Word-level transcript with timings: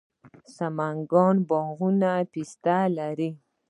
د 0.33 0.35
سمنګان 0.57 1.35
باغونه 1.49 2.11
پسته 2.31 2.77
لري. 2.97 3.29